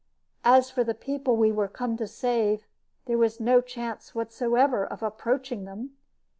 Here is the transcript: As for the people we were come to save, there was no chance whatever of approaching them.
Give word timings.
As 0.43 0.71
for 0.71 0.83
the 0.83 0.95
people 0.95 1.35
we 1.37 1.51
were 1.51 1.67
come 1.67 1.95
to 1.97 2.07
save, 2.07 2.65
there 3.05 3.19
was 3.19 3.39
no 3.39 3.61
chance 3.61 4.15
whatever 4.15 4.83
of 4.83 5.03
approaching 5.03 5.65
them. 5.65 5.91